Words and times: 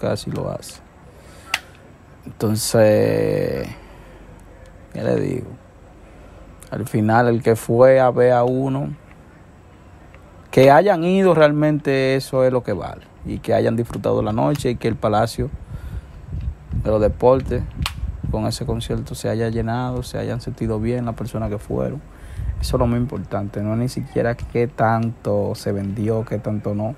Casi 0.00 0.30
lo 0.30 0.50
hace. 0.50 0.80
Entonces, 2.24 3.68
¿qué 4.92 5.02
le 5.02 5.16
digo? 5.16 5.48
Al 6.70 6.86
final, 6.86 7.28
el 7.28 7.42
que 7.42 7.54
fue 7.56 8.00
a 8.00 8.10
ver 8.10 8.32
a 8.32 8.44
uno, 8.44 8.94
que 10.50 10.70
hayan 10.70 11.04
ido 11.04 11.34
realmente, 11.34 12.16
eso 12.16 12.44
es 12.44 12.52
lo 12.52 12.62
que 12.62 12.72
vale. 12.72 13.02
Y 13.24 13.38
que 13.38 13.54
hayan 13.54 13.76
disfrutado 13.76 14.22
la 14.22 14.32
noche 14.32 14.70
y 14.70 14.76
que 14.76 14.88
el 14.88 14.96
Palacio 14.96 15.50
de 16.82 16.90
los 16.90 17.00
Deportes 17.00 17.62
con 18.30 18.46
ese 18.46 18.66
concierto 18.66 19.14
se 19.14 19.28
haya 19.28 19.48
llenado, 19.48 20.02
se 20.02 20.18
hayan 20.18 20.40
sentido 20.40 20.80
bien 20.80 21.04
las 21.04 21.14
personas 21.14 21.48
que 21.48 21.58
fueron. 21.58 22.02
Eso 22.60 22.76
es 22.76 22.80
lo 22.80 22.86
más 22.86 22.98
importante, 22.98 23.62
no 23.62 23.72
es 23.74 23.78
ni 23.78 23.88
siquiera 23.88 24.36
qué 24.36 24.66
tanto 24.66 25.54
se 25.54 25.72
vendió, 25.72 26.24
qué 26.24 26.38
tanto 26.38 26.74
no 26.74 26.96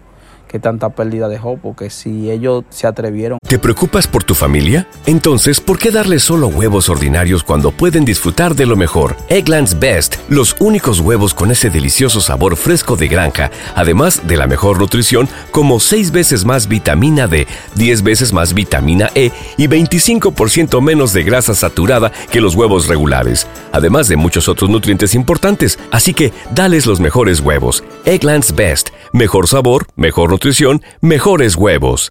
que 0.48 0.58
tanta 0.58 0.88
pérdida 0.88 1.28
dejó, 1.28 1.58
porque 1.58 1.90
si 1.90 2.30
ellos 2.30 2.64
se 2.70 2.86
atrevieron. 2.86 3.38
¿Te 3.46 3.58
preocupas 3.58 4.06
por 4.06 4.24
tu 4.24 4.34
familia? 4.34 4.88
Entonces, 5.06 5.60
¿por 5.60 5.78
qué 5.78 5.90
darles 5.90 6.22
solo 6.22 6.48
huevos 6.48 6.88
ordinarios 6.88 7.44
cuando 7.44 7.70
pueden 7.70 8.04
disfrutar 8.04 8.54
de 8.54 8.66
lo 8.66 8.74
mejor? 8.74 9.16
Egglands 9.28 9.78
Best, 9.78 10.16
los 10.28 10.56
únicos 10.58 11.00
huevos 11.00 11.34
con 11.34 11.50
ese 11.50 11.70
delicioso 11.70 12.20
sabor 12.20 12.56
fresco 12.56 12.96
de 12.96 13.08
granja, 13.08 13.50
además 13.74 14.26
de 14.26 14.36
la 14.36 14.46
mejor 14.46 14.80
nutrición, 14.80 15.28
como 15.50 15.78
6 15.78 16.10
veces 16.10 16.44
más 16.44 16.66
vitamina 16.66 17.28
D, 17.28 17.46
10 17.76 18.02
veces 18.02 18.32
más 18.32 18.54
vitamina 18.54 19.10
E 19.14 19.30
y 19.56 19.68
25% 19.68 20.80
menos 20.80 21.12
de 21.12 21.22
grasa 21.24 21.54
saturada 21.54 22.10
que 22.30 22.40
los 22.40 22.54
huevos 22.54 22.88
regulares, 22.88 23.46
además 23.72 24.08
de 24.08 24.16
muchos 24.16 24.48
otros 24.48 24.70
nutrientes 24.70 25.14
importantes. 25.14 25.78
Así 25.90 26.14
que, 26.14 26.32
dales 26.54 26.86
los 26.86 27.00
mejores 27.00 27.40
huevos. 27.40 27.84
Egglands 28.06 28.54
Best, 28.54 28.88
mejor 29.12 29.46
sabor, 29.46 29.86
mejor 29.94 30.30
nutrición 30.30 30.37
nutrición, 30.38 30.82
mejores 31.00 31.56
huevos. 31.56 32.10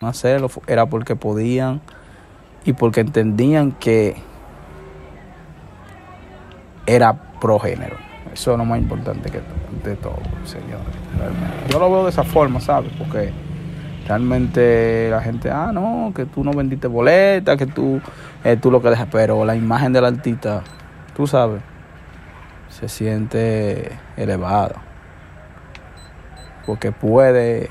hacerlo 0.00 0.48
era 0.66 0.86
porque 0.86 1.16
podían 1.16 1.80
y 2.64 2.72
porque 2.72 3.00
entendían 3.00 3.72
que 3.72 4.16
era 6.86 7.14
progénero. 7.40 7.96
Eso 8.32 8.52
es 8.52 8.58
lo 8.58 8.64
más 8.64 8.78
importante 8.78 9.30
que 9.30 9.40
de 9.84 9.96
todo, 9.96 10.18
señores. 10.44 10.86
Yo 11.68 11.78
lo 11.78 11.90
veo 11.90 12.04
de 12.04 12.10
esa 12.10 12.24
forma, 12.24 12.60
¿sabes? 12.60 12.92
Porque 12.96 13.32
realmente 14.06 15.08
la 15.10 15.20
gente, 15.20 15.50
ah, 15.50 15.70
no, 15.72 16.12
que 16.14 16.26
tú 16.26 16.44
no 16.44 16.52
vendiste 16.52 16.86
boleta, 16.86 17.56
que 17.56 17.66
tú, 17.66 18.00
eh, 18.44 18.56
tú 18.56 18.70
lo 18.70 18.80
que 18.82 18.90
dejas, 18.90 19.08
pero 19.10 19.44
la 19.44 19.56
imagen 19.56 19.92
del 19.92 20.04
artista, 20.04 20.62
tú 21.14 21.26
sabes, 21.26 21.62
se 22.68 22.88
siente 22.88 23.98
elevada. 24.16 24.82
Porque 26.66 26.92
puede 26.92 27.70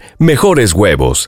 mejores 0.19 0.73
huevos. 0.73 1.27